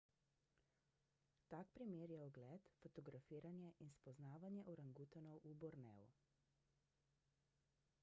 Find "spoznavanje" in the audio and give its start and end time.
3.99-4.65